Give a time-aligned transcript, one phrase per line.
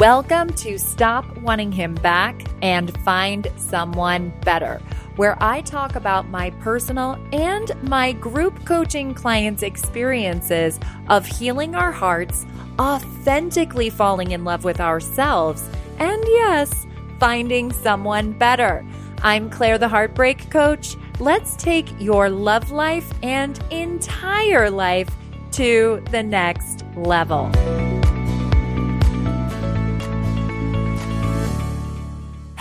[0.00, 4.82] Welcome to Stop Wanting Him Back and Find Someone Better,
[5.14, 11.92] where I talk about my personal and my group coaching clients' experiences of healing our
[11.92, 12.44] hearts,
[12.80, 15.62] authentically falling in love with ourselves,
[16.00, 16.86] and yes,
[17.20, 18.84] finding someone better.
[19.22, 20.96] I'm Claire, the Heartbreak Coach.
[21.20, 25.08] Let's take your love life and entire life
[25.52, 27.52] to the next level.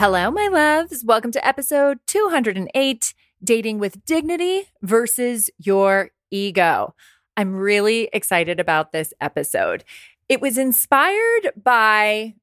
[0.05, 1.01] Hello, my loves.
[1.05, 6.93] Welcome to episode 208 Dating with Dignity versus Your Ego.
[7.37, 9.85] I'm really excited about this episode.
[10.27, 12.33] It was inspired by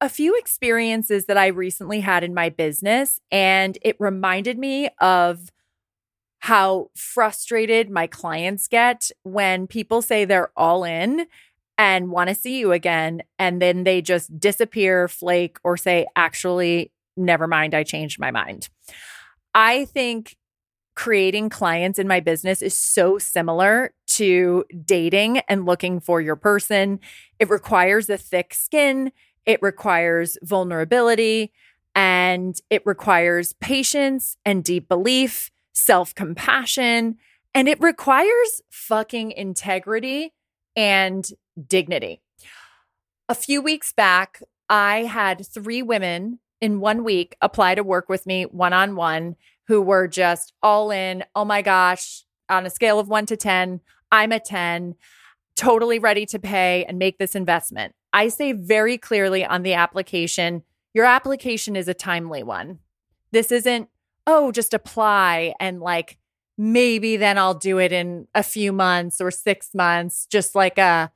[0.00, 5.52] a few experiences that I recently had in my business, and it reminded me of
[6.38, 11.26] how frustrated my clients get when people say they're all in
[11.76, 16.90] and want to see you again, and then they just disappear, flake, or say, actually,
[17.16, 18.68] never mind, I changed my mind.
[19.54, 20.36] I think
[20.94, 27.00] creating clients in my business is so similar to dating and looking for your person.
[27.38, 29.12] It requires a thick skin,
[29.46, 31.52] it requires vulnerability,
[31.94, 37.16] and it requires patience and deep belief, self compassion,
[37.54, 40.34] and it requires fucking integrity
[40.76, 41.28] and
[41.66, 42.20] dignity.
[43.28, 48.26] A few weeks back, I had three women in one week apply to work with
[48.26, 51.24] me one on one who were just all in.
[51.34, 53.80] Oh my gosh, on a scale of one to 10,
[54.10, 54.96] I'm a 10,
[55.56, 57.94] totally ready to pay and make this investment.
[58.12, 62.80] I say very clearly on the application, your application is a timely one.
[63.30, 63.88] This isn't,
[64.26, 66.18] oh, just apply and like
[66.58, 71.12] maybe then I'll do it in a few months or six months, just like a,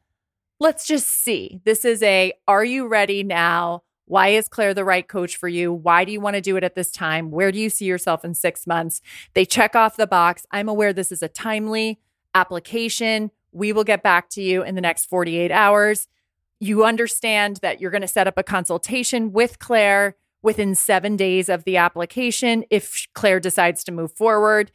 [0.60, 1.60] let's just see.
[1.64, 3.82] This is a, are you ready now?
[4.06, 5.72] Why is Claire the right coach for you?
[5.72, 7.30] Why do you want to do it at this time?
[7.30, 9.00] Where do you see yourself in six months?
[9.34, 10.46] They check off the box.
[10.50, 12.00] I'm aware this is a timely
[12.34, 13.30] application.
[13.52, 16.08] We will get back to you in the next 48 hours.
[16.60, 21.48] You understand that you're going to set up a consultation with Claire within seven days
[21.48, 24.70] of the application if Claire decides to move forward.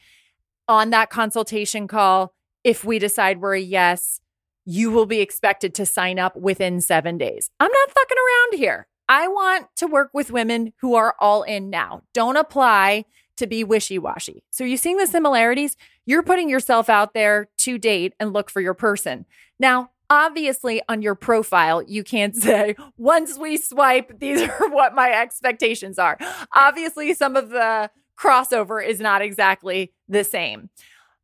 [0.68, 4.19] On that consultation call, if we decide we're a yes,
[4.66, 7.50] you will be expected to sign up within seven days.
[7.59, 8.88] I'm not fucking around here.
[9.09, 12.03] I want to work with women who are all in now.
[12.14, 13.06] Don't apply
[13.38, 14.44] to be wishy washy.
[14.52, 15.75] So, you seeing the similarities?
[16.06, 19.25] You're putting yourself out there to date and look for your person.
[19.59, 25.12] Now, obviously, on your profile, you can't say, once we swipe, these are what my
[25.12, 26.18] expectations are.
[26.53, 30.69] Obviously, some of the crossover is not exactly the same.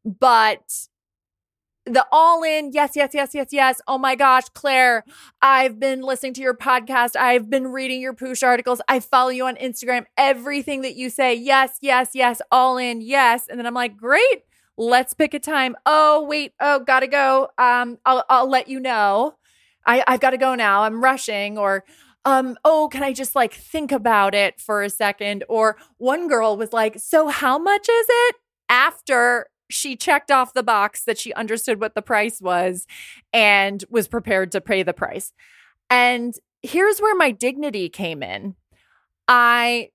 [0.04, 0.88] But
[1.86, 3.82] the all in, yes, yes, yes, yes, yes.
[3.88, 5.04] Oh my gosh, Claire,
[5.42, 7.16] I've been listening to your podcast.
[7.16, 8.82] I've been reading your push articles.
[8.88, 10.06] I follow you on Instagram.
[10.18, 13.48] Everything that you say, yes, yes, yes, all in, yes.
[13.48, 14.44] And then I'm like, great,
[14.78, 15.76] let's pick a time.
[15.86, 17.50] Oh, wait, oh, gotta go.
[17.58, 19.36] Um, I'll, I'll let you know.
[19.86, 20.82] I, I've got to go now.
[20.82, 21.58] I'm rushing.
[21.58, 21.84] Or,
[22.26, 25.44] um, oh, can I just like think about it for a second?
[25.48, 28.36] Or one girl was like, so how much is it
[28.68, 32.86] after she checked off the box that she understood what the price was
[33.34, 35.34] and was prepared to pay the price.
[35.90, 38.56] And here's where my dignity came in.
[39.28, 39.90] I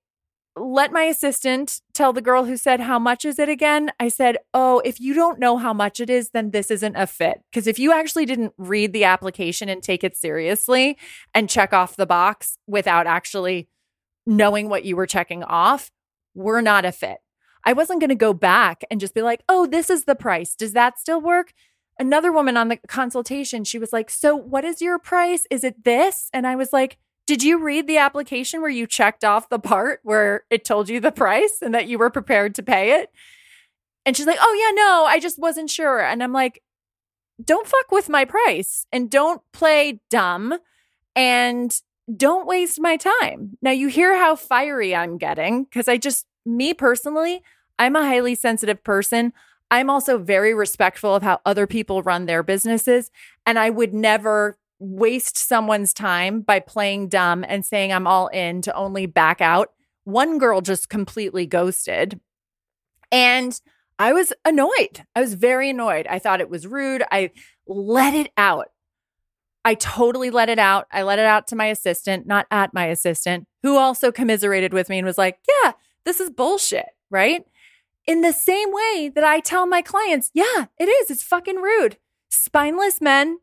[0.57, 3.93] let my assistant tell the girl who said, How much is it again?
[4.01, 7.07] I said, Oh, if you don't know how much it is, then this isn't a
[7.07, 7.43] fit.
[7.51, 10.99] Because if you actually didn't read the application and take it seriously
[11.35, 13.69] and check off the box without actually
[14.27, 15.91] knowing what you were checking off,
[16.35, 17.19] we're not a fit.
[17.65, 20.55] I wasn't going to go back and just be like, oh, this is the price.
[20.55, 21.53] Does that still work?
[21.99, 25.47] Another woman on the consultation, she was like, so what is your price?
[25.51, 26.31] Is it this?
[26.33, 30.01] And I was like, did you read the application where you checked off the part
[30.03, 33.11] where it told you the price and that you were prepared to pay it?
[34.07, 36.01] And she's like, oh, yeah, no, I just wasn't sure.
[36.01, 36.63] And I'm like,
[37.45, 40.59] don't fuck with my price and don't play dumb
[41.15, 41.79] and
[42.17, 43.57] don't waste my time.
[43.63, 47.43] Now, you hear how fiery I'm getting because I just me personally,
[47.79, 49.33] I'm a highly sensitive person.
[49.71, 53.11] I'm also very respectful of how other people run their businesses.
[53.47, 58.63] And I would never waste someone's time by playing dumb and saying I'm all in
[58.63, 59.73] to only back out.
[60.05, 62.19] One girl just completely ghosted.
[63.13, 63.61] And
[63.99, 65.05] I was annoyed.
[65.15, 66.07] I was very annoyed.
[66.09, 67.03] I thought it was rude.
[67.13, 67.31] I
[67.67, 68.69] let it out.
[69.65, 70.87] I totally let it out.
[70.91, 74.89] I let it out to my assistant, not at my assistant, who also commiserated with
[74.89, 75.73] me and was like, Yeah,
[76.05, 77.47] this is bullshit, right?
[78.07, 81.11] In the same way that I tell my clients, yeah, it is.
[81.11, 81.99] It's fucking rude.
[82.29, 83.39] Spineless men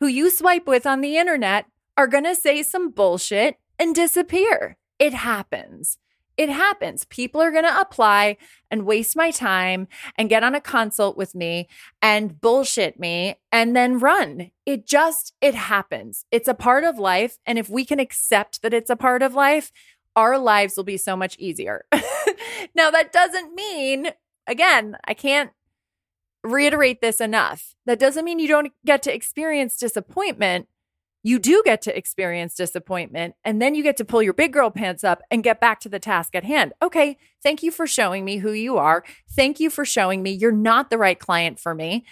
[0.00, 1.66] who you swipe with on the internet
[1.96, 4.76] are going to say some bullshit and disappear.
[4.98, 5.98] It happens.
[6.36, 7.04] It happens.
[7.04, 8.38] People are going to apply
[8.70, 9.86] and waste my time
[10.16, 11.68] and get on a consult with me
[12.00, 14.50] and bullshit me and then run.
[14.64, 16.24] It just, it happens.
[16.30, 17.38] It's a part of life.
[17.44, 19.72] And if we can accept that it's a part of life,
[20.16, 21.84] our lives will be so much easier.
[22.74, 24.08] now, that doesn't mean,
[24.46, 25.50] again, I can't
[26.44, 27.74] reiterate this enough.
[27.86, 30.68] That doesn't mean you don't get to experience disappointment.
[31.24, 34.70] You do get to experience disappointment, and then you get to pull your big girl
[34.70, 36.72] pants up and get back to the task at hand.
[36.82, 39.04] Okay, thank you for showing me who you are.
[39.30, 42.04] Thank you for showing me you're not the right client for me.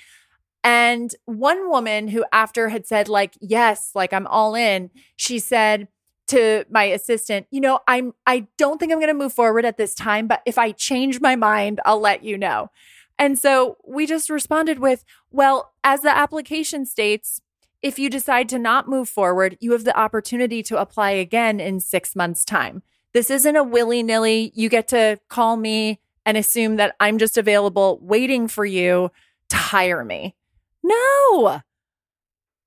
[0.63, 5.89] And one woman who, after had said, like, yes, like I'm all in, she said,
[6.31, 9.77] to my assistant, you know, I'm I don't think I'm going to move forward at
[9.77, 12.71] this time, but if I change my mind, I'll let you know.
[13.19, 17.41] And so we just responded with, well, as the application states,
[17.83, 21.81] if you decide to not move forward, you have the opportunity to apply again in
[21.81, 22.83] 6 months time.
[23.13, 27.99] This isn't a willy-nilly you get to call me and assume that I'm just available
[28.03, 29.11] waiting for you
[29.49, 30.37] to hire me.
[30.83, 31.61] No.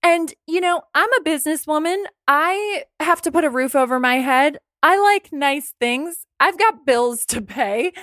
[0.03, 2.03] And, you know, I'm a businesswoman.
[2.27, 4.59] I have to put a roof over my head.
[4.83, 6.25] I like nice things.
[6.41, 7.93] I've got bills to pay.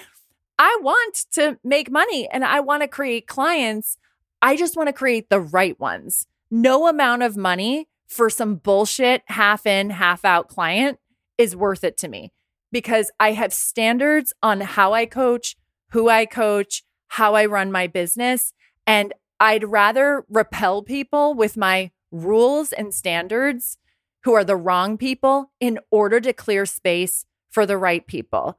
[0.59, 3.99] I want to make money and I want to create clients.
[4.41, 6.27] I just want to create the right ones.
[6.51, 10.99] No amount of money for some bullshit half in, half out client
[11.39, 12.33] is worth it to me
[12.73, 15.57] because I have standards on how I coach,
[15.91, 18.53] who I coach, how I run my business.
[18.87, 23.79] And I'd rather repel people with my rules and standards
[24.25, 28.59] who are the wrong people in order to clear space for the right people.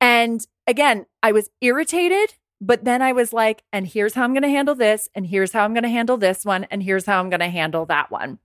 [0.00, 4.42] And again, I was irritated, but then I was like, and here's how I'm going
[4.42, 7.20] to handle this, and here's how I'm going to handle this one, and here's how
[7.20, 8.38] I'm going to handle that one.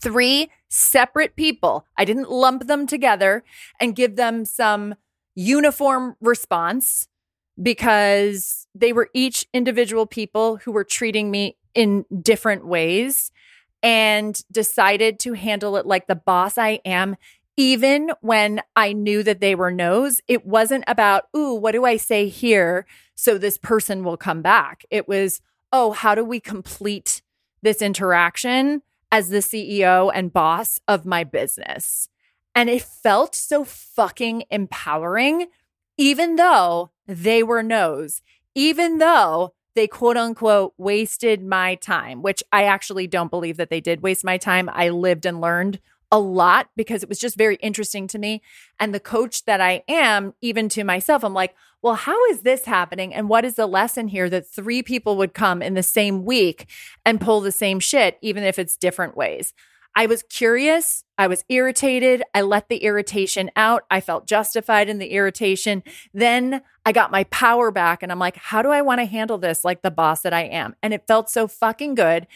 [0.00, 1.86] Three separate people.
[1.96, 3.44] I didn't lump them together
[3.80, 4.94] and give them some
[5.34, 7.08] uniform response
[7.62, 13.30] because they were each individual people who were treating me in different ways
[13.82, 17.16] and decided to handle it like the boss I am.
[17.56, 21.96] Even when I knew that they were no's, it wasn't about, ooh, what do I
[21.96, 24.84] say here so this person will come back?
[24.90, 25.40] It was,
[25.72, 27.22] oh, how do we complete
[27.62, 32.08] this interaction as the CEO and boss of my business?
[32.54, 35.46] And it felt so fucking empowering,
[35.96, 38.20] even though they were no's,
[38.56, 43.80] even though they quote unquote wasted my time, which I actually don't believe that they
[43.80, 44.68] did waste my time.
[44.72, 45.78] I lived and learned
[46.10, 48.40] a lot because it was just very interesting to me.
[48.80, 52.64] And the coach that I am, even to myself, I'm like, well, how is this
[52.64, 53.12] happening?
[53.12, 56.68] And what is the lesson here that three people would come in the same week
[57.04, 59.52] and pull the same shit, even if it's different ways?
[59.94, 61.04] I was curious.
[61.16, 62.22] I was irritated.
[62.34, 63.84] I let the irritation out.
[63.90, 65.82] I felt justified in the irritation.
[66.12, 69.38] Then I got my power back and I'm like, how do I want to handle
[69.38, 70.76] this like the boss that I am?
[70.84, 72.28] And it felt so fucking good.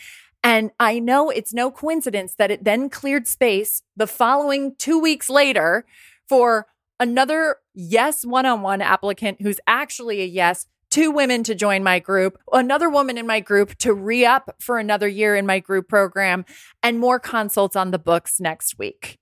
[0.42, 5.30] And I know it's no coincidence that it then cleared space the following two weeks
[5.30, 5.86] later
[6.28, 6.66] for
[6.98, 12.00] another yes one on one applicant who's actually a yes two women to join my
[12.00, 15.88] group, another woman in my group to re up for another year in my group
[15.88, 16.44] program,
[16.82, 19.20] and more consults on the books next week.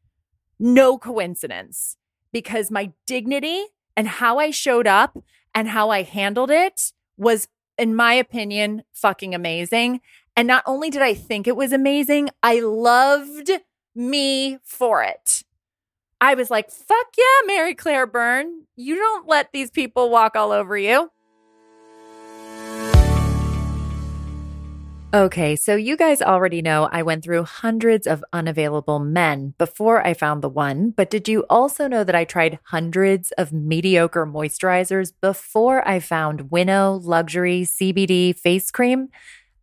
[0.58, 1.98] No coincidence
[2.32, 3.66] because my dignity
[3.98, 5.18] and how I showed up
[5.52, 10.00] and how I handled it was, in my opinion, fucking amazing.
[10.36, 13.50] And not only did I think it was amazing, I loved
[13.96, 15.42] me for it.
[16.20, 18.66] I was like, fuck yeah, Mary Claire Byrne.
[18.76, 21.10] You don't let these people walk all over you.
[25.14, 30.12] Okay, so you guys already know I went through hundreds of unavailable men before I
[30.12, 35.14] found the one, but did you also know that I tried hundreds of mediocre moisturizers
[35.18, 39.08] before I found Winnow Luxury CBD Face Cream?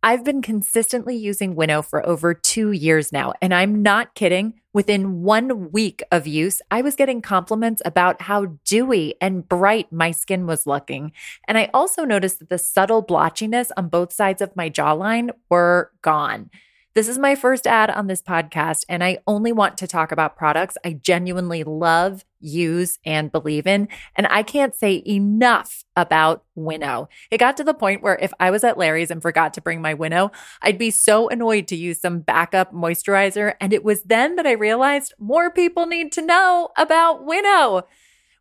[0.06, 4.60] I've been consistently using Winnow for over two years now, and I'm not kidding.
[4.72, 10.12] Within one week of use, I was getting compliments about how dewy and bright my
[10.12, 11.10] skin was looking.
[11.48, 15.90] And I also noticed that the subtle blotchiness on both sides of my jawline were
[16.02, 16.50] gone.
[16.96, 20.34] This is my first ad on this podcast, and I only want to talk about
[20.34, 23.88] products I genuinely love, use, and believe in.
[24.14, 27.10] And I can't say enough about Winnow.
[27.30, 29.82] It got to the point where if I was at Larry's and forgot to bring
[29.82, 33.56] my Winnow, I'd be so annoyed to use some backup moisturizer.
[33.60, 37.82] And it was then that I realized more people need to know about Winnow.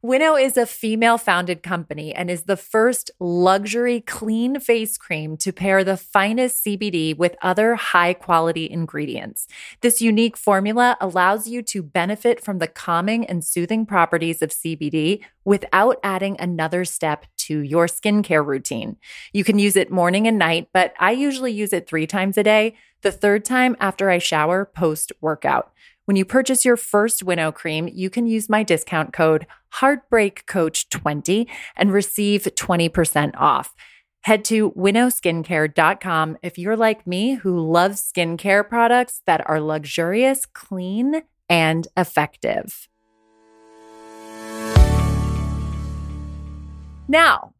[0.01, 5.51] Winnow is a female founded company and is the first luxury clean face cream to
[5.51, 9.47] pair the finest CBD with other high quality ingredients.
[9.81, 15.23] This unique formula allows you to benefit from the calming and soothing properties of CBD
[15.43, 18.97] without adding another step to your skincare routine.
[19.33, 22.43] You can use it morning and night, but I usually use it three times a
[22.43, 25.71] day, the third time after I shower post workout.
[26.05, 31.91] When you purchase your first Winnow cream, you can use my discount code HeartbreakCoach20 and
[31.91, 33.73] receive 20% off.
[34.21, 41.23] Head to winnowskincare.com if you're like me who loves skincare products that are luxurious, clean,
[41.49, 42.87] and effective.
[47.07, 47.53] Now,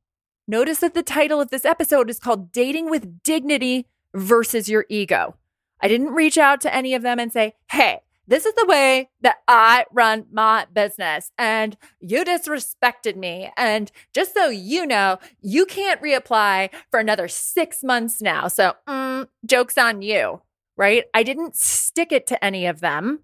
[0.47, 5.35] notice that the title of this episode is called Dating with Dignity versus Your Ego.
[5.81, 9.09] I didn't reach out to any of them and say, hey, this is the way
[9.21, 11.31] that I run my business.
[11.37, 13.51] And you disrespected me.
[13.57, 18.47] And just so you know, you can't reapply for another six months now.
[18.47, 20.41] So, mm, joke's on you,
[20.77, 21.05] right?
[21.13, 23.19] I didn't stick it to any of them.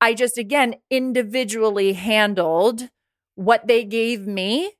[0.00, 2.90] I just, again, individually handled
[3.34, 4.72] what they gave me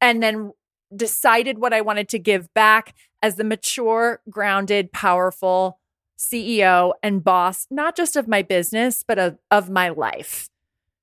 [0.00, 0.52] and then
[0.94, 5.78] decided what I wanted to give back as the mature, grounded, powerful
[6.18, 10.48] CEO and boss, not just of my business, but of, of my life.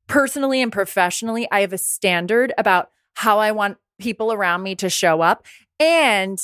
[0.07, 4.89] Personally and professionally, I have a standard about how I want people around me to
[4.89, 5.45] show up.
[5.79, 6.39] And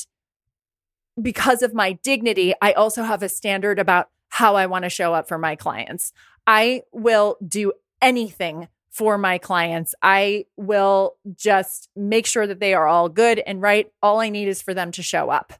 [1.21, 5.13] because of my dignity, I also have a standard about how I want to show
[5.13, 6.13] up for my clients.
[6.47, 9.93] I will do anything for my clients.
[10.01, 13.91] I will just make sure that they are all good and right.
[14.01, 15.53] All I need is for them to show up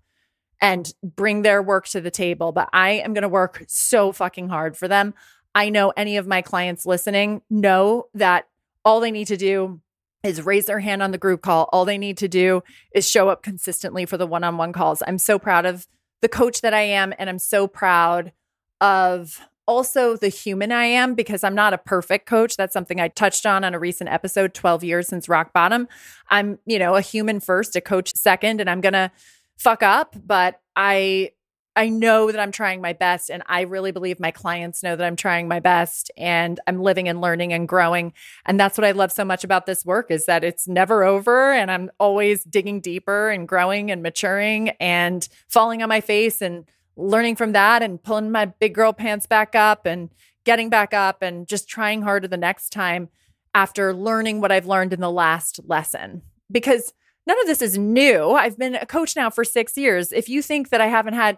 [0.62, 2.52] and bring their work to the table.
[2.52, 5.14] But I am going to work so fucking hard for them.
[5.56, 8.48] I know any of my clients listening know that
[8.86, 9.82] all they need to do
[10.24, 11.70] is raise their hand on the group call.
[11.72, 12.62] All they need to do
[12.94, 15.02] is show up consistently for the one on one calls.
[15.08, 15.88] I'm so proud of
[16.22, 17.14] the coach that I am.
[17.18, 18.34] And I'm so proud
[18.82, 22.58] of also the human I am because I'm not a perfect coach.
[22.58, 25.88] That's something I touched on on a recent episode 12 years since rock bottom.
[26.30, 29.12] I'm, you know, a human first, a coach second, and I'm going to
[29.60, 31.32] fuck up, but I
[31.76, 35.06] I know that I'm trying my best and I really believe my clients know that
[35.06, 38.12] I'm trying my best and I'm living and learning and growing.
[38.46, 41.54] And that's what I love so much about this work is that it's never over
[41.54, 46.66] and I'm always digging deeper and growing and maturing and falling on my face and
[46.98, 50.10] learning from that and pulling my big girl pants back up and
[50.44, 53.08] getting back up and just trying harder the next time
[53.56, 56.24] after learning what I've learned in the last lesson.
[56.52, 56.94] Because
[57.30, 58.32] none of this is new.
[58.32, 60.12] I've been a coach now for six years.
[60.12, 61.38] If you think that I haven't had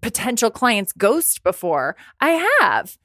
[0.00, 2.96] potential clients ghost before, I have.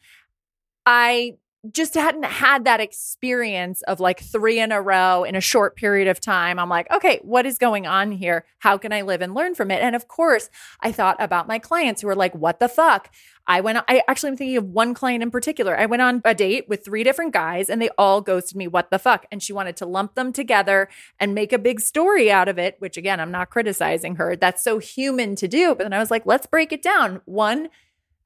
[0.85, 1.37] I
[1.71, 6.07] just hadn't had that experience of like three in a row in a short period
[6.07, 6.59] of time.
[6.59, 8.45] I'm like, okay, what is going on here?
[8.59, 9.81] How can I live and learn from it?
[9.81, 10.49] And of course,
[10.81, 13.09] I thought about my clients who were like, what the fuck?
[13.47, 15.77] I went, I actually am thinking of one client in particular.
[15.77, 18.67] I went on a date with three different guys and they all ghosted me.
[18.67, 19.25] What the fuck?
[19.31, 22.75] And she wanted to lump them together and make a big story out of it,
[22.79, 24.35] which again, I'm not criticizing her.
[24.35, 25.75] That's so human to do.
[25.75, 27.69] But then I was like, let's break it down one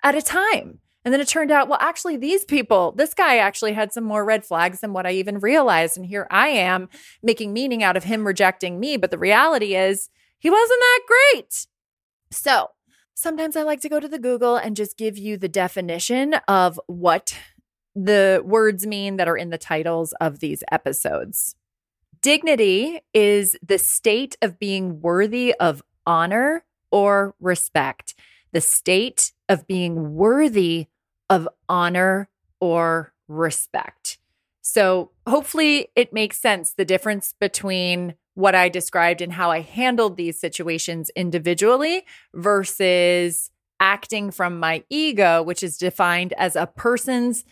[0.04, 0.80] at a time.
[1.04, 4.24] And then it turned out, well, actually, these people, this guy actually had some more
[4.24, 5.98] red flags than what I even realized.
[5.98, 6.90] And here I am
[7.24, 8.98] making meaning out of him rejecting me.
[8.98, 11.68] But the reality is, he wasn't that great.
[12.32, 12.70] So
[13.14, 16.80] sometimes I like to go to the Google and just give you the definition of
[16.88, 17.38] what
[17.96, 21.56] the words mean that are in the titles of these episodes.
[22.22, 28.16] Dignity is the state of being worthy of honor or respect,
[28.52, 30.88] the state of being worthy
[31.32, 32.28] of honor
[32.60, 34.20] or respect.
[34.62, 40.18] So, hopefully, it makes sense the difference between what I described and how I handled
[40.18, 47.44] these situations individually versus acting from my ego, which is defined as a person's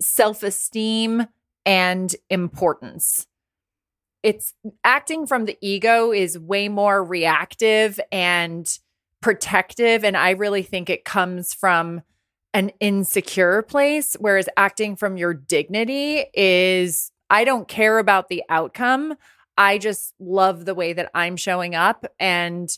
[0.00, 1.26] self esteem
[1.64, 3.26] and importance.
[4.22, 4.52] It's
[4.84, 8.68] acting from the ego is way more reactive and
[9.20, 10.04] protective.
[10.04, 12.02] And I really think it comes from
[12.54, 19.14] an insecure place, whereas acting from your dignity is I don't care about the outcome.
[19.56, 22.70] I just love the way that I'm showing up and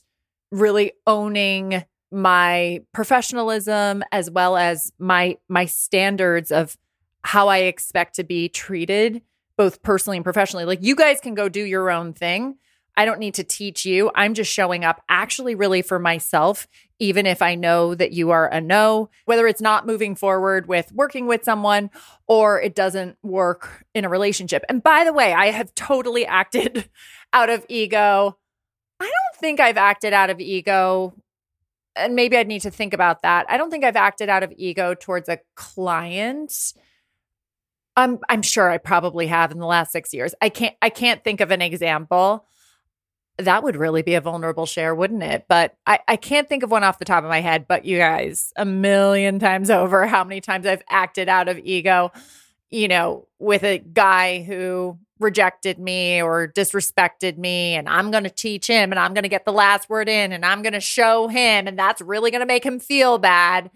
[0.51, 6.77] really owning my professionalism as well as my my standards of
[7.23, 9.23] how I expect to be treated
[9.57, 10.65] both personally and professionally.
[10.65, 12.57] Like you guys can go do your own thing.
[13.01, 14.11] I don't need to teach you.
[14.15, 18.47] I'm just showing up actually really for myself, even if I know that you are
[18.47, 21.89] a no, whether it's not moving forward with working with someone
[22.29, 24.67] or it doesn't work in a relationship.
[24.69, 26.91] And by the way, I have totally acted
[27.33, 28.37] out of ego.
[29.01, 31.15] I don't think I've acted out of ego.
[31.97, 33.47] And maybe I'd need to think about that.
[33.49, 36.75] I don't think I've acted out of ego towards a client.
[37.97, 40.35] I'm I'm sure I probably have in the last 6 years.
[40.43, 42.45] I can't I can't think of an example
[43.41, 45.47] that would really be a vulnerable share, wouldn't it?
[45.49, 47.67] But I, I can't think of one off the top of my head.
[47.69, 52.13] But you guys, a million times over, how many times I've acted out of ego,
[52.71, 58.31] you know, with a guy who rejected me or disrespected me, and I'm going to
[58.31, 60.81] teach him and I'm going to get the last word in and I'm going to
[60.81, 63.71] show him, and that's really going to make him feel bad.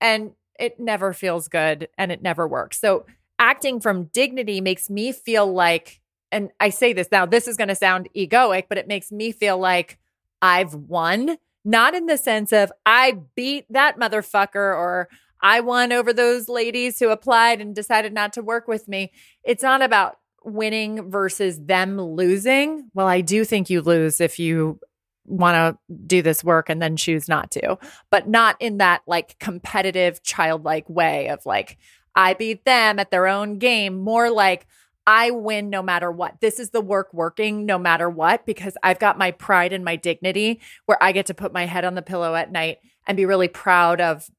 [0.00, 2.80] And it never feels good and it never works.
[2.80, 3.06] So
[3.38, 6.00] acting from dignity makes me feel like
[6.34, 9.30] and I say this now, this is going to sound egoic, but it makes me
[9.30, 9.98] feel like
[10.42, 15.08] I've won, not in the sense of I beat that motherfucker or
[15.40, 19.12] I won over those ladies who applied and decided not to work with me.
[19.44, 22.90] It's not about winning versus them losing.
[22.94, 24.80] Well, I do think you lose if you
[25.26, 27.78] want to do this work and then choose not to,
[28.10, 31.78] but not in that like competitive, childlike way of like,
[32.16, 34.66] I beat them at their own game, more like,
[35.06, 36.40] I win no matter what.
[36.40, 39.96] This is the work working no matter what because I've got my pride and my
[39.96, 43.26] dignity where I get to put my head on the pillow at night and be
[43.26, 44.30] really proud of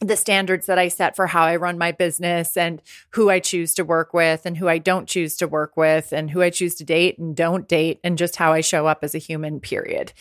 [0.00, 3.74] the standards that I set for how I run my business and who I choose
[3.74, 6.74] to work with and who I don't choose to work with and who I choose
[6.76, 10.12] to date and don't date and just how I show up as a human, period.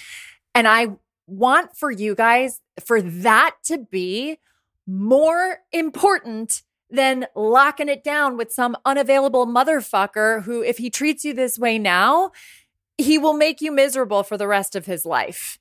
[0.54, 4.40] And I want for you guys for that to be
[4.86, 11.34] more important than locking it down with some unavailable motherfucker who, if he treats you
[11.34, 12.32] this way now,
[12.98, 15.58] he will make you miserable for the rest of his life.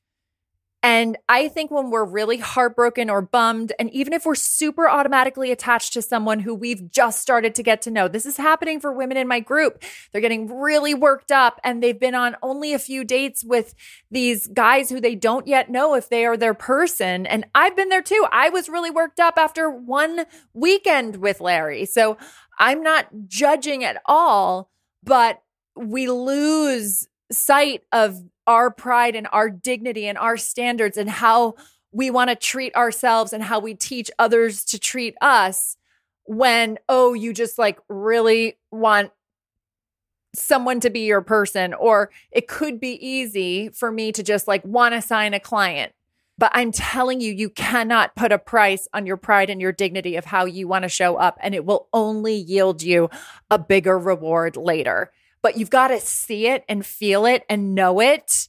[0.85, 5.53] And I think when we're really heartbroken or bummed, and even if we're super automatically
[5.53, 8.93] attached to someone who we've just started to get to know, this is happening for
[8.93, 9.85] women in my group.
[10.11, 13.77] They're getting really worked up and they've been on only a few dates with
[14.11, 17.27] these guys who they don't yet know if they are their person.
[17.27, 18.27] And I've been there too.
[18.33, 21.85] I was really worked up after one weekend with Larry.
[21.85, 22.19] So
[22.59, 24.69] I'm not judging at all,
[25.05, 25.43] but
[25.77, 31.55] we lose sight of our pride and our dignity and our standards and how
[31.93, 35.77] we want to treat ourselves and how we teach others to treat us
[36.25, 39.11] when, oh, you just like really want
[40.35, 41.75] someone to be your person.
[41.75, 45.93] Or it could be easy for me to just like want to sign a client.
[46.39, 50.17] But I'm telling you, you cannot put a price on your pride and your dignity
[50.17, 53.11] of how you want to show up, and it will only yield you
[53.51, 55.13] a bigger reward later
[55.43, 58.49] but you've got to see it and feel it and know it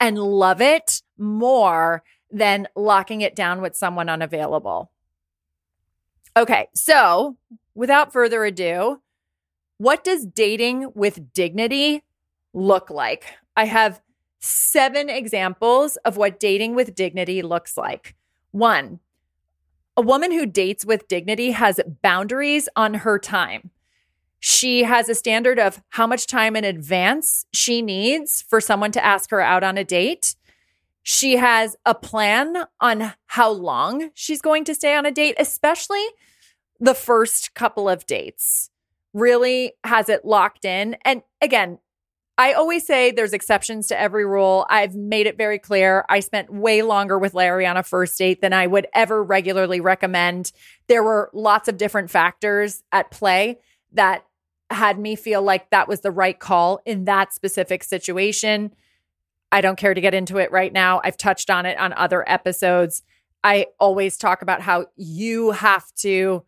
[0.00, 4.90] and love it more than locking it down with someone unavailable.
[6.36, 7.36] Okay, so
[7.74, 9.00] without further ado,
[9.78, 12.02] what does dating with dignity
[12.52, 13.24] look like?
[13.56, 14.00] I have
[14.40, 18.16] seven examples of what dating with dignity looks like.
[18.50, 18.98] One,
[19.96, 23.70] a woman who dates with dignity has boundaries on her time.
[24.44, 29.04] She has a standard of how much time in advance she needs for someone to
[29.04, 30.34] ask her out on a date.
[31.04, 36.04] She has a plan on how long she's going to stay on a date, especially
[36.80, 38.68] the first couple of dates.
[39.14, 40.96] Really has it locked in.
[41.04, 41.78] And again,
[42.36, 44.66] I always say there's exceptions to every rule.
[44.68, 46.04] I've made it very clear.
[46.08, 49.80] I spent way longer with Larry on a first date than I would ever regularly
[49.80, 50.50] recommend.
[50.88, 53.60] There were lots of different factors at play
[53.92, 54.24] that
[54.72, 58.74] had me feel like that was the right call in that specific situation.
[59.50, 61.00] I don't care to get into it right now.
[61.04, 63.02] I've touched on it on other episodes.
[63.44, 66.44] I always talk about how you have to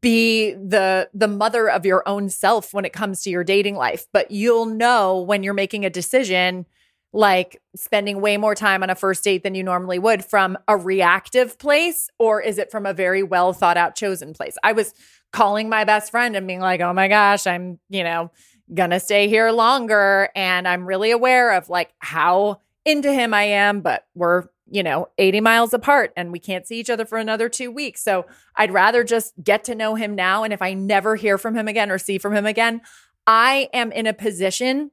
[0.00, 4.06] be the the mother of your own self when it comes to your dating life,
[4.12, 6.66] but you'll know when you're making a decision
[7.12, 10.76] like spending way more time on a first date than you normally would from a
[10.76, 14.56] reactive place or is it from a very well thought out chosen place?
[14.62, 14.92] I was
[15.32, 18.30] calling my best friend and being like, oh my gosh, I'm, you know,
[18.72, 20.30] gonna stay here longer.
[20.34, 25.08] And I'm really aware of like how into him I am, but we're, you know,
[25.18, 28.02] 80 miles apart and we can't see each other for another two weeks.
[28.02, 30.42] So I'd rather just get to know him now.
[30.44, 32.80] And if I never hear from him again or see from him again,
[33.26, 34.90] I am in a position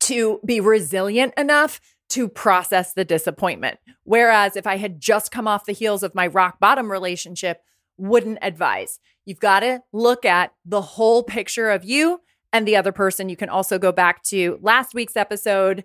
[0.00, 1.80] to be resilient enough
[2.10, 3.78] to process the disappointment.
[4.04, 7.62] Whereas if I had just come off the heels of my rock bottom relationship,
[7.96, 8.98] wouldn't advise.
[9.24, 12.20] You've got to look at the whole picture of you
[12.52, 13.28] and the other person.
[13.28, 15.84] You can also go back to last week's episode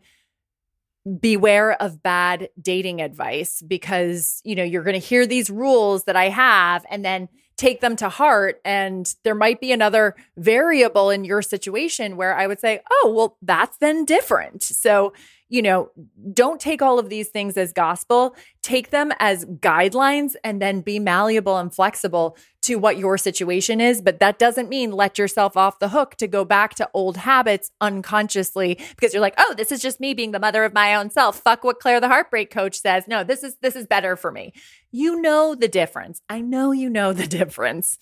[1.19, 6.15] beware of bad dating advice because you know you're going to hear these rules that
[6.15, 11.23] I have and then take them to heart and there might be another variable in
[11.23, 15.13] your situation where I would say oh well that's then different so
[15.49, 15.89] you know,
[16.33, 20.99] don't take all of these things as gospel, take them as guidelines and then be
[20.99, 24.01] malleable and flexible to what your situation is.
[24.01, 27.71] But that doesn't mean let yourself off the hook to go back to old habits
[27.79, 31.09] unconsciously because you're like, oh, this is just me being the mother of my own
[31.09, 31.39] self.
[31.39, 33.05] Fuck what Claire the heartbreak coach says.
[33.07, 34.53] No, this is this is better for me.
[34.91, 36.21] You know the difference.
[36.27, 37.97] I know you know the difference.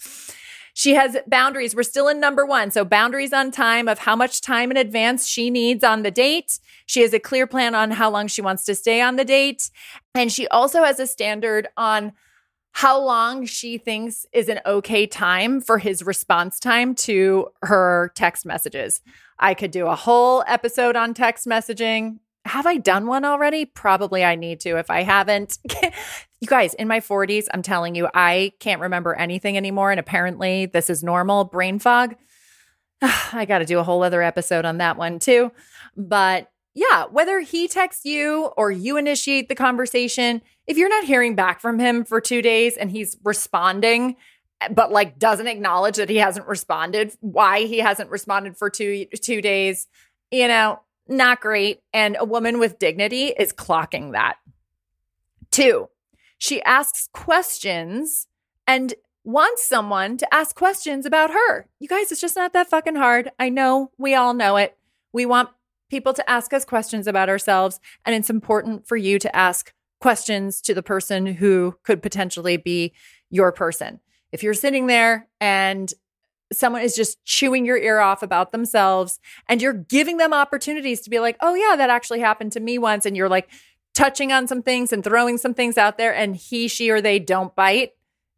[0.78, 1.74] She has boundaries.
[1.74, 2.70] We're still in number one.
[2.70, 6.60] So, boundaries on time of how much time in advance she needs on the date.
[6.86, 9.72] She has a clear plan on how long she wants to stay on the date.
[10.14, 12.12] And she also has a standard on
[12.74, 18.46] how long she thinks is an okay time for his response time to her text
[18.46, 19.02] messages.
[19.40, 23.66] I could do a whole episode on text messaging have I done one already?
[23.66, 25.58] Probably I need to if I haven't.
[26.40, 29.90] you guys, in my 40s, I'm telling you, I can't remember anything anymore.
[29.90, 32.16] And apparently, this is normal brain fog.
[33.02, 35.52] I got to do a whole other episode on that one too.
[35.98, 41.36] But yeah, whether he texts you or you initiate the conversation, if you're not hearing
[41.36, 44.18] back from him for two days and he's responding,
[44.72, 49.42] but like doesn't acknowledge that he hasn't responded, why he hasn't responded for two two
[49.42, 49.88] days,
[50.32, 51.82] you know, not great.
[51.94, 54.38] And a woman with dignity is clocking that.
[55.52, 55.90] Two,
[56.38, 58.28] she asks questions
[58.68, 61.68] and wants someone to ask questions about her.
[61.80, 63.32] You guys, it's just not that fucking hard.
[63.40, 64.78] I know we all know it.
[65.14, 65.50] We want
[65.90, 67.80] people to ask us questions about ourselves.
[68.06, 72.94] And it's important for you to ask questions to the person who could potentially be
[73.30, 74.00] your person.
[74.32, 75.92] If you're sitting there and
[76.54, 81.10] someone is just chewing your ear off about themselves and you're giving them opportunities to
[81.10, 83.06] be like, oh, yeah, that actually happened to me once.
[83.06, 83.50] And you're like
[83.94, 87.18] touching on some things and throwing some things out there, and he, she, or they
[87.18, 87.94] don't bite.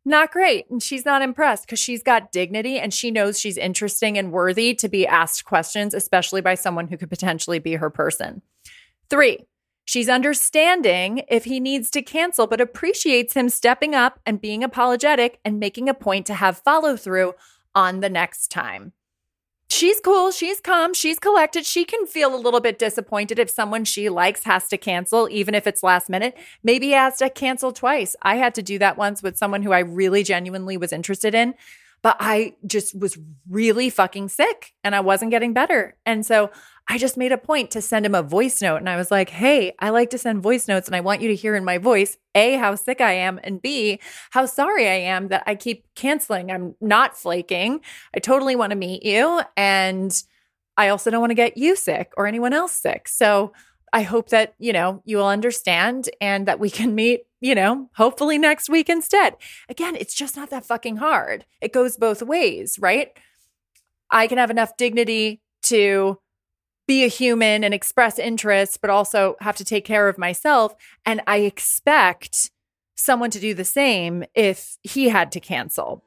[0.06, 0.70] Not great.
[0.70, 4.74] And she's not impressed because she's got dignity and she knows she's interesting and worthy
[4.76, 8.41] to be asked questions, especially by someone who could potentially be her person.
[9.10, 9.48] Three,
[9.88, 15.39] She's understanding if he needs to cancel, but appreciates him stepping up and being apologetic
[15.46, 17.36] and making a point to have follow through
[17.78, 18.92] on the next time.
[19.70, 20.32] She's cool.
[20.32, 20.96] She's calm.
[20.96, 21.63] She's collected.
[21.63, 25.54] She can feel a little bit disappointed if someone she likes has to cancel, even
[25.54, 26.36] if it's last minute.
[26.63, 28.16] Maybe has to cancel twice.
[28.24, 31.54] I had to do that once with someone who I really genuinely was interested in,
[32.02, 33.18] but I just was
[33.50, 35.98] really fucking sick and I wasn't getting better.
[36.06, 36.52] And so
[36.88, 38.78] I just made a point to send him a voice note.
[38.78, 41.28] And I was like, hey, I like to send voice notes and I want you
[41.28, 44.00] to hear in my voice A, how sick I am, and B,
[44.32, 46.52] how sorry I am that I keep canceling.
[46.52, 47.82] I'm not flaking.
[48.16, 49.42] I totally want to meet you.
[49.58, 50.12] And
[50.78, 53.08] I also don't want to get you sick or anyone else sick.
[53.08, 53.52] So
[53.93, 57.89] I hope that, you know, you will understand and that we can meet, you know,
[57.95, 59.36] hopefully next week instead.
[59.69, 61.45] Again, it's just not that fucking hard.
[61.62, 63.12] It goes both ways, right?
[64.10, 66.19] I can have enough dignity to
[66.88, 70.73] be a human and express interest, but also have to take care of myself.
[71.06, 72.52] And I expect
[72.95, 76.04] someone to do the same if he had to cancel.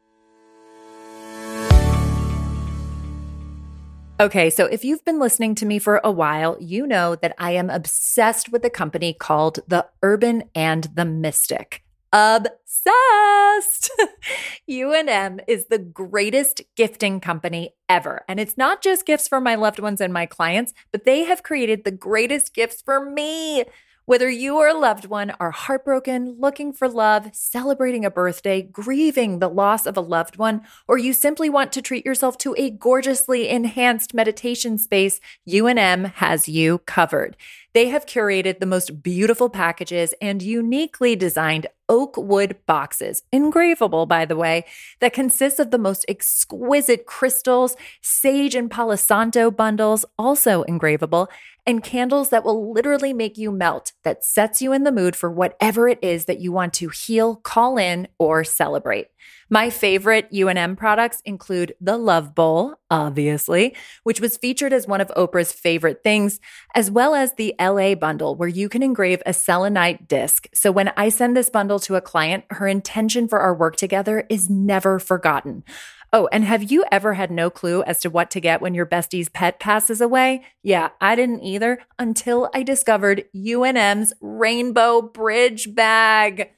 [4.21, 7.53] Okay, so if you've been listening to me for a while, you know that I
[7.53, 13.91] am obsessed with a company called The Urban and the Mystic obsessed.
[14.71, 18.25] UNM is the greatest gifting company ever.
[18.29, 21.43] And it's not just gifts for my loved ones and my clients, but they have
[21.43, 23.65] created the greatest gifts for me.
[24.07, 29.39] Whether you or a loved one are heartbroken, looking for love, celebrating a birthday, grieving
[29.39, 32.71] the loss of a loved one, or you simply want to treat yourself to a
[32.71, 37.37] gorgeously enhanced meditation space, UNM has you covered.
[37.73, 44.25] They have curated the most beautiful packages and uniquely designed oak wood boxes, engravable, by
[44.25, 44.65] the way,
[45.01, 51.29] that consists of the most exquisite crystals, sage and palo santo bundles, also engravable,
[51.71, 55.31] and candles that will literally make you melt, that sets you in the mood for
[55.31, 59.07] whatever it is that you want to heal, call in, or celebrate.
[59.49, 65.09] My favorite UNM products include the Love Bowl, obviously, which was featured as one of
[65.17, 66.41] Oprah's favorite things,
[66.75, 70.49] as well as the LA bundle, where you can engrave a selenite disc.
[70.55, 74.25] So when I send this bundle to a client, her intention for our work together
[74.29, 75.65] is never forgotten.
[76.13, 78.85] Oh, and have you ever had no clue as to what to get when your
[78.85, 80.43] bestie's pet passes away?
[80.61, 86.51] Yeah, I didn't either until I discovered UNM's Rainbow Bridge Bag.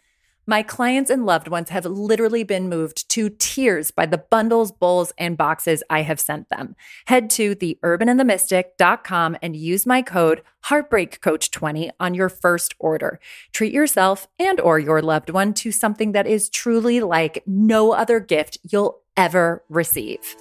[0.46, 5.12] My clients and loved ones have literally been moved to tears by the bundles, bowls,
[5.16, 6.74] and boxes I have sent them.
[7.06, 13.20] Head to theurbanandthemystic.com and use my code HeartbreakCoach20 on your first order.
[13.52, 18.18] Treat yourself and or your loved one to something that is truly like no other
[18.18, 20.36] gift you'll ever receive.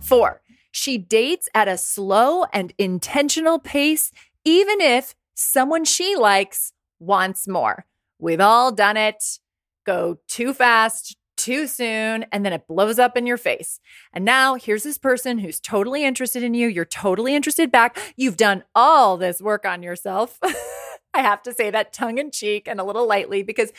[0.00, 0.40] 4.
[0.70, 4.12] She dates at a slow and intentional pace
[4.44, 7.84] even if someone she likes wants more.
[8.18, 9.40] We've all done it.
[9.84, 13.80] Go too fast, too soon, and then it blows up in your face.
[14.12, 16.68] And now here's this person who's totally interested in you.
[16.68, 17.98] You're totally interested back.
[18.16, 20.38] You've done all this work on yourself.
[21.16, 23.72] I have to say that tongue in cheek and a little lightly because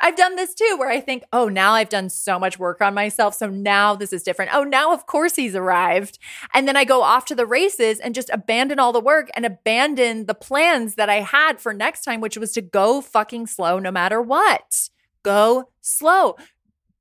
[0.00, 2.94] I've done this too, where I think, oh, now I've done so much work on
[2.94, 3.34] myself.
[3.34, 4.54] So now this is different.
[4.54, 6.18] Oh, now of course he's arrived.
[6.52, 9.44] And then I go off to the races and just abandon all the work and
[9.44, 13.78] abandon the plans that I had for next time, which was to go fucking slow
[13.78, 14.88] no matter what.
[15.22, 16.36] Go slow.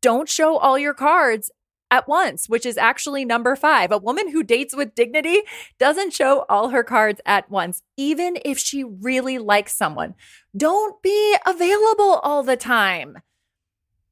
[0.01, 1.51] Don't show all your cards
[1.93, 3.91] at once, which is actually number five.
[3.91, 5.43] A woman who dates with dignity
[5.77, 10.15] doesn't show all her cards at once, even if she really likes someone.
[10.57, 13.19] Don't be available all the time.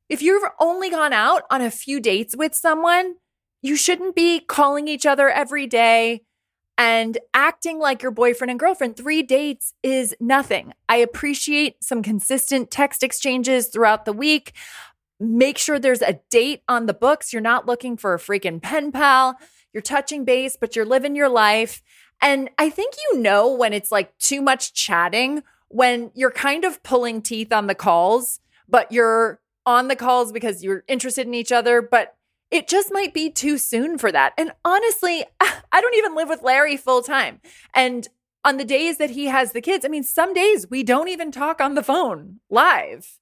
[0.09, 3.15] If you've only gone out on a few dates with someone,
[3.63, 6.21] you shouldn't be calling each other every day
[6.77, 8.95] and acting like your boyfriend and girlfriend.
[8.95, 10.73] Three dates is nothing.
[10.87, 14.53] I appreciate some consistent text exchanges throughout the week
[15.21, 17.31] make sure there's a date on the books.
[17.31, 19.37] You're not looking for a freaking pen pal.
[19.71, 21.81] You're touching base, but you're living your life.
[22.21, 26.83] And I think you know when it's like too much chatting, when you're kind of
[26.83, 31.51] pulling teeth on the calls, but you're on the calls because you're interested in each
[31.51, 32.15] other, but
[32.49, 34.33] it just might be too soon for that.
[34.37, 37.39] And honestly, I don't even live with Larry full time.
[37.73, 38.07] And
[38.43, 41.31] on the days that he has the kids, I mean, some days we don't even
[41.31, 43.19] talk on the phone live.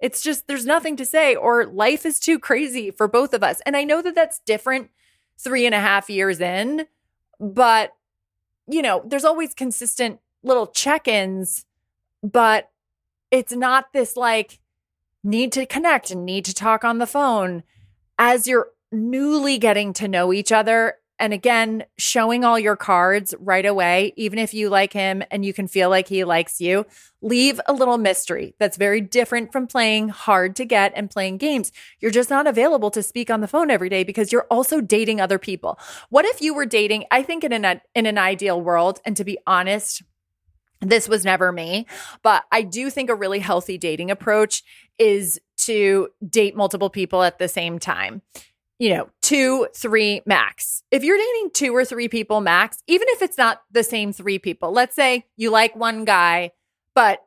[0.00, 3.60] It's just, there's nothing to say, or life is too crazy for both of us.
[3.66, 4.90] And I know that that's different
[5.38, 6.86] three and a half years in,
[7.38, 7.92] but,
[8.66, 11.66] you know, there's always consistent little check ins,
[12.22, 12.70] but
[13.30, 14.58] it's not this like
[15.22, 17.62] need to connect and need to talk on the phone
[18.18, 23.66] as you're newly getting to know each other and again, showing all your cards right
[23.66, 26.86] away, even if you like him and you can feel like he likes you,
[27.20, 28.54] leave a little mystery.
[28.58, 31.72] That's very different from playing hard to get and playing games.
[32.00, 35.20] You're just not available to speak on the phone every day because you're also dating
[35.20, 35.78] other people.
[36.08, 39.24] What if you were dating, I think in an in an ideal world, and to
[39.24, 40.02] be honest,
[40.80, 41.86] this was never me,
[42.22, 44.62] but I do think a really healthy dating approach
[44.98, 48.22] is to date multiple people at the same time
[48.80, 50.82] you know, two, three max.
[50.90, 54.38] If you're dating two or three people max, even if it's not the same three
[54.38, 56.52] people, let's say you like one guy,
[56.94, 57.20] but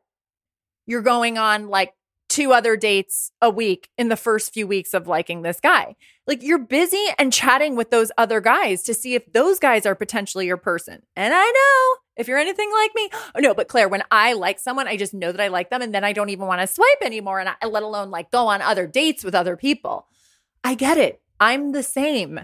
[0.88, 1.94] you're going on like
[2.28, 5.96] two other dates a week in the first few weeks of liking this guy.
[6.26, 9.94] Like you're busy and chatting with those other guys to see if those guys are
[9.94, 11.04] potentially your person.
[11.16, 14.88] And I know if you're anything like me, no, but Claire, when I like someone,
[14.88, 17.04] I just know that I like them and then I don't even want to swipe
[17.04, 20.08] anymore and I, let alone like go on other dates with other people.
[20.64, 21.22] I get it.
[21.40, 22.42] I'm the same.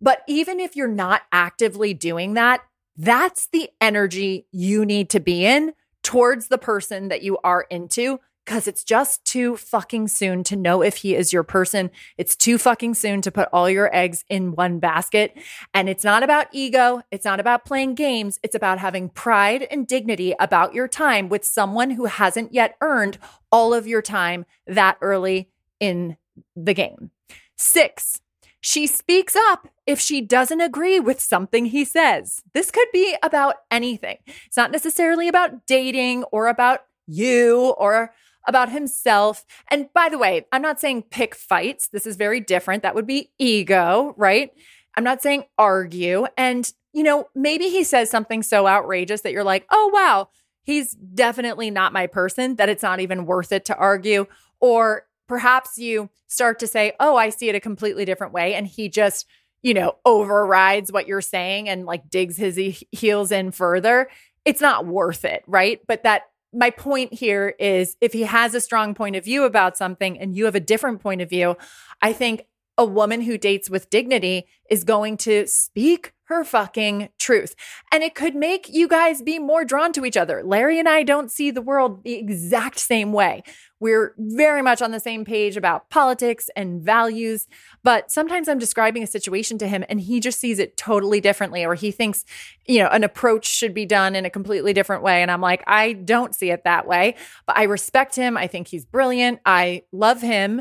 [0.00, 2.62] But even if you're not actively doing that,
[2.96, 5.72] that's the energy you need to be in
[6.02, 10.80] towards the person that you are into because it's just too fucking soon to know
[10.80, 11.90] if he is your person.
[12.16, 15.36] It's too fucking soon to put all your eggs in one basket.
[15.74, 17.02] And it's not about ego.
[17.10, 18.40] It's not about playing games.
[18.42, 23.18] It's about having pride and dignity about your time with someone who hasn't yet earned
[23.52, 26.16] all of your time that early in
[26.56, 27.10] the game.
[27.54, 28.22] Six,
[28.68, 32.42] she speaks up if she doesn't agree with something he says.
[32.52, 34.18] This could be about anything.
[34.44, 38.12] It's not necessarily about dating or about you or
[38.46, 39.46] about himself.
[39.70, 41.88] And by the way, I'm not saying pick fights.
[41.88, 42.82] This is very different.
[42.82, 44.50] That would be ego, right?
[44.94, 46.26] I'm not saying argue.
[46.36, 50.28] And, you know, maybe he says something so outrageous that you're like, oh, wow,
[50.62, 54.26] he's definitely not my person, that it's not even worth it to argue.
[54.60, 58.54] Or perhaps you start to say, Oh, I see it a completely different way.
[58.54, 59.26] And he just,
[59.62, 64.08] you know, overrides what you're saying and like digs his heels in further.
[64.44, 65.44] It's not worth it.
[65.46, 65.80] Right.
[65.86, 69.76] But that my point here is if he has a strong point of view about
[69.76, 71.56] something and you have a different point of view,
[72.00, 72.46] I think
[72.78, 77.54] a woman who dates with dignity is going to speak her fucking truth.
[77.90, 80.42] And it could make you guys be more drawn to each other.
[80.44, 83.42] Larry and I don't see the world the exact same way.
[83.80, 87.46] We're very much on the same page about politics and values,
[87.82, 91.64] but sometimes I'm describing a situation to him and he just sees it totally differently,
[91.64, 92.26] or he thinks,
[92.66, 95.22] you know, an approach should be done in a completely different way.
[95.22, 97.14] And I'm like, I don't see it that way,
[97.46, 98.36] but I respect him.
[98.36, 99.40] I think he's brilliant.
[99.46, 100.60] I love him.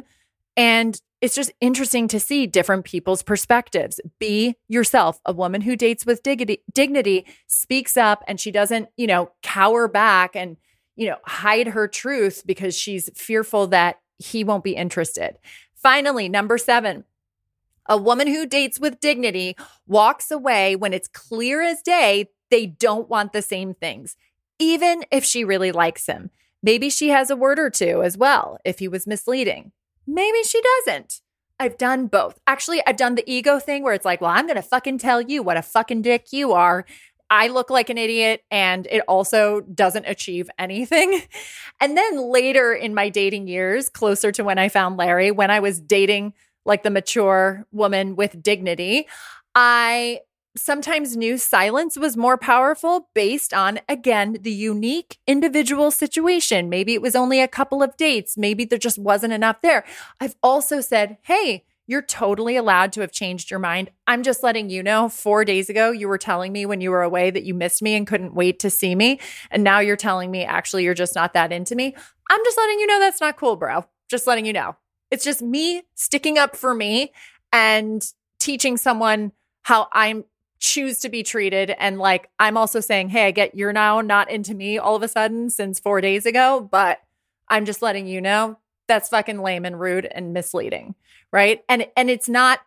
[0.56, 4.00] And it's just interesting to see different people's perspectives.
[4.20, 5.20] Be yourself.
[5.26, 9.88] A woman who dates with dignity, dignity speaks up and she doesn't, you know, cower
[9.88, 10.58] back and,
[10.96, 15.40] you know, hide her truth because she's fearful that he won't be interested.
[15.76, 17.04] Finally, number seven,
[17.88, 19.56] a woman who dates with dignity
[19.88, 24.18] walks away when it's clear as day they don't want the same things,
[24.60, 26.30] even if she really likes him.
[26.62, 29.72] Maybe she has a word or two as well if he was misleading.
[30.08, 31.22] Maybe she doesn't.
[31.60, 32.40] I've done both.
[32.48, 35.22] Actually, I've done the ego thing where it's like, well, I'm going to fucking tell
[35.22, 36.86] you what a fucking dick you are.
[37.30, 41.22] I look like an idiot and it also doesn't achieve anything.
[41.80, 45.60] And then later in my dating years, closer to when I found Larry, when I
[45.60, 46.34] was dating
[46.66, 49.08] like the mature woman with dignity,
[49.54, 50.22] I
[50.58, 56.70] sometimes knew silence was more powerful based on, again, the unique individual situation.
[56.70, 58.38] Maybe it was only a couple of dates.
[58.38, 59.86] Maybe there just wasn't enough there.
[60.20, 63.90] I've also said, hey, you're totally allowed to have changed your mind.
[64.06, 67.02] I'm just letting you know four days ago, you were telling me when you were
[67.02, 69.22] away that you missed me and couldn't wait to see me.
[69.50, 71.96] And now you're telling me actually you're just not that into me.
[72.30, 73.86] I'm just letting you know that's not cool, bro.
[74.10, 74.76] Just letting you know.
[75.12, 77.14] It's just me sticking up for me
[77.54, 78.06] and
[78.40, 79.32] teaching someone
[79.64, 80.26] how I'm
[80.60, 81.72] choose to be treated.
[81.78, 85.04] And like, I'm also saying, hey, I get you're now not into me all of
[85.04, 87.00] a sudden since four days ago, but
[87.48, 90.96] I'm just letting you know that's fucking lame and rude and misleading.
[91.32, 91.64] Right.
[91.68, 92.62] And, and it's not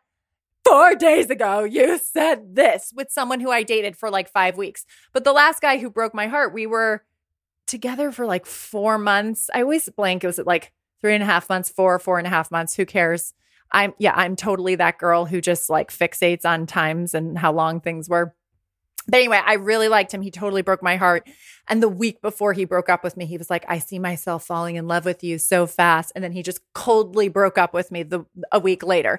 [0.65, 4.85] four days ago you said this with someone who I dated for like five weeks.
[5.13, 7.03] But the last guy who broke my heart, we were
[7.67, 9.49] together for like four months.
[9.55, 10.25] I always blank.
[10.25, 12.75] It was like three and a half months, four, four and a half months.
[12.75, 13.33] Who cares?
[13.73, 17.81] I'm yeah, I'm totally that girl who just like fixates on times and how long
[17.81, 18.35] things were.
[19.09, 20.23] But anyway, I really liked him.
[20.23, 21.29] He totally broke my heart.
[21.69, 24.45] And the week before he broke up with me, he was like, "I see myself
[24.45, 27.91] falling in love with you so fast." And then he just coldly broke up with
[27.91, 29.19] me the a week later.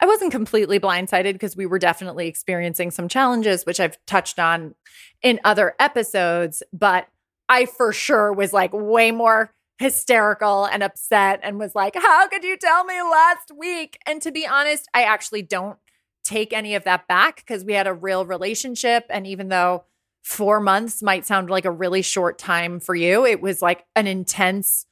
[0.00, 4.74] I wasn't completely blindsided because we were definitely experiencing some challenges, which I've touched on
[5.22, 7.06] in other episodes, but
[7.48, 12.44] I for sure was like way more hysterical and upset and was like, How could
[12.44, 13.98] you tell me last week?
[14.06, 15.78] And to be honest, I actually don't
[16.24, 19.06] take any of that back because we had a real relationship.
[19.10, 19.84] And even though
[20.22, 24.06] four months might sound like a really short time for you, it was like an
[24.06, 24.86] intense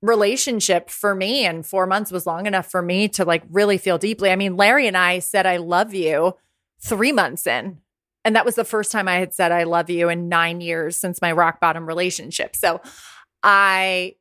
[0.00, 1.44] relationship for me.
[1.44, 4.30] And four months was long enough for me to like really feel deeply.
[4.30, 6.36] I mean, Larry and I said, I love you
[6.80, 7.78] three months in.
[8.24, 10.96] And that was the first time I had said, I love you in nine years
[10.96, 12.56] since my rock bottom relationship.
[12.56, 12.80] So
[13.44, 14.16] I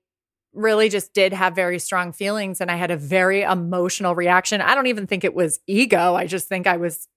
[0.53, 4.61] really just did have very strong feelings and I had a very emotional reaction.
[4.61, 6.13] I don't even think it was ego.
[6.13, 7.07] I just think I was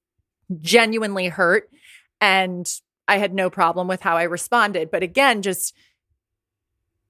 [0.61, 1.69] genuinely hurt
[2.21, 2.66] and
[3.09, 4.90] I had no problem with how I responded.
[4.90, 5.75] But again, just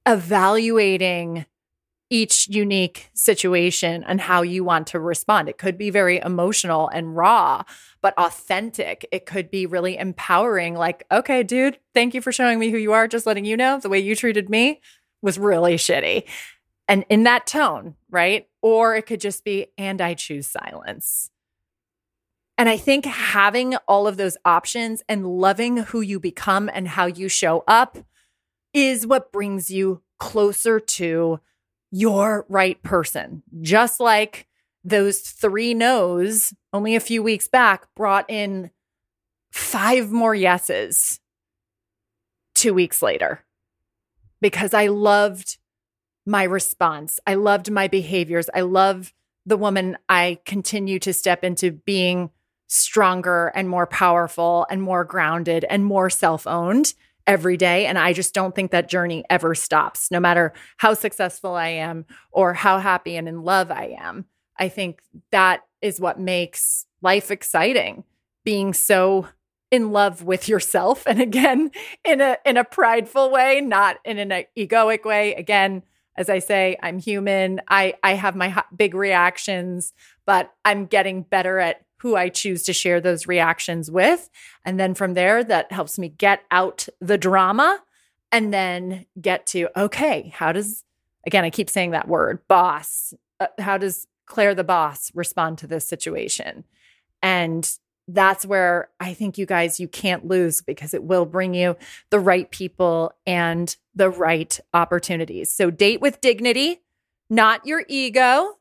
[0.04, 1.46] evaluating
[2.08, 5.48] each unique situation and how you want to respond.
[5.48, 7.64] It could be very emotional and raw,
[8.00, 9.06] but authentic.
[9.10, 12.92] It could be really empowering, like, okay, dude, thank you for showing me who you
[12.92, 13.08] are.
[13.08, 14.80] Just letting you know the way you treated me
[15.20, 16.24] was really shitty.
[16.88, 18.48] And in that tone, right?
[18.62, 21.30] Or it could just be, and I choose silence.
[22.58, 27.06] And I think having all of those options and loving who you become and how
[27.06, 27.98] you show up
[28.72, 31.40] is what brings you closer to
[31.90, 33.42] your right person.
[33.60, 34.46] Just like
[34.84, 38.70] those three no's only a few weeks back brought in
[39.50, 41.20] five more yeses
[42.54, 43.44] two weeks later
[44.40, 45.58] because I loved
[46.24, 47.20] my response.
[47.26, 48.48] I loved my behaviors.
[48.54, 49.12] I love
[49.44, 52.30] the woman I continue to step into being
[52.66, 56.94] stronger and more powerful and more grounded and more self owned
[57.26, 57.86] every day.
[57.86, 62.06] And I just don't think that journey ever stops, no matter how successful I am
[62.30, 64.26] or how happy and in love I am.
[64.58, 65.00] I think
[65.32, 68.04] that is what makes life exciting,
[68.44, 69.26] being so
[69.70, 71.70] in love with yourself and again
[72.04, 75.82] in a in a prideful way not in an egoic way again
[76.16, 79.92] as i say i'm human i i have my big reactions
[80.24, 84.30] but i'm getting better at who I choose to share those reactions with.
[84.64, 87.82] And then from there, that helps me get out the drama
[88.30, 90.84] and then get to, okay, how does,
[91.26, 95.66] again, I keep saying that word, boss, uh, how does Claire the boss respond to
[95.66, 96.62] this situation?
[97.22, 97.68] And
[98.06, 101.76] that's where I think you guys you can't lose because it will bring you
[102.10, 105.52] the right people and the right opportunities.
[105.52, 106.82] So date with dignity,
[107.28, 108.58] not your ego.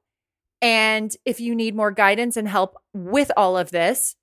[0.66, 4.16] And if you need more guidance and help with all of this,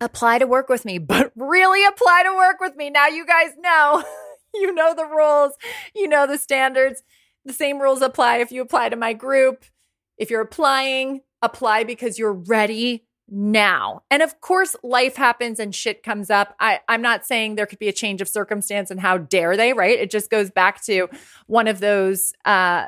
[0.00, 2.90] apply to work with me, but really apply to work with me.
[2.90, 4.02] Now you guys know.
[4.54, 5.52] you know the rules,
[5.94, 7.04] you know the standards.
[7.44, 9.64] The same rules apply if you apply to my group.
[10.18, 14.02] If you're applying, apply because you're ready now.
[14.10, 16.56] And of course, life happens and shit comes up.
[16.58, 19.72] I, I'm not saying there could be a change of circumstance and how dare they,
[19.72, 19.96] right?
[19.96, 21.08] It just goes back to
[21.46, 22.86] one of those uh,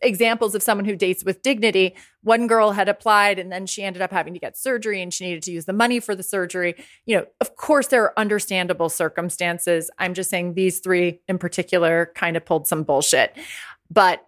[0.00, 1.96] examples of someone who dates with dignity.
[2.22, 5.26] One girl had applied and then she ended up having to get surgery and she
[5.26, 6.74] needed to use the money for the surgery.
[7.06, 9.90] You know, of course, there are understandable circumstances.
[9.98, 13.36] I'm just saying these three in particular kind of pulled some bullshit.
[13.90, 14.24] But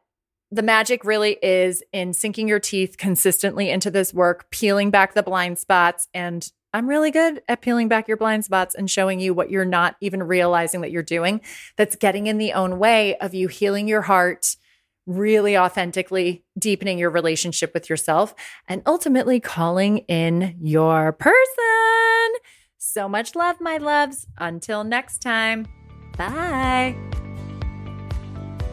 [0.51, 5.23] the magic really is in sinking your teeth consistently into this work, peeling back the
[5.23, 6.09] blind spots.
[6.12, 9.64] And I'm really good at peeling back your blind spots and showing you what you're
[9.64, 11.41] not even realizing that you're doing
[11.77, 14.57] that's getting in the own way of you healing your heart,
[15.07, 18.34] really authentically deepening your relationship with yourself,
[18.68, 22.40] and ultimately calling in your person.
[22.78, 24.26] So much love, my loves.
[24.38, 25.66] Until next time,
[26.16, 26.96] bye.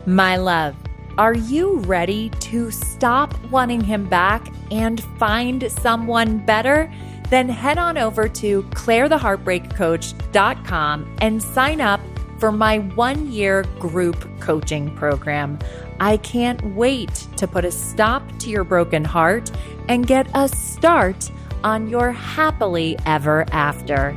[0.05, 0.75] My love.
[1.17, 6.93] Are you ready to stop wanting him back and find someone better?
[7.29, 11.99] Then head on over to clairetheheartbreakcoach.com and sign up
[12.39, 15.59] for my one year group coaching program.
[15.99, 19.51] I can't wait to put a stop to your broken heart
[19.87, 21.31] and get a start
[21.63, 24.15] on your happily ever after.